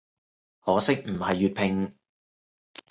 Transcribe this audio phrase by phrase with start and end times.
[0.61, 1.95] 可惜唔係粵拼